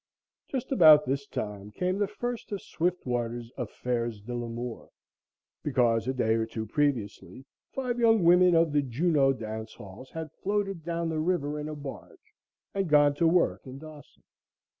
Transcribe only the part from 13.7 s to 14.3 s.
Dawson.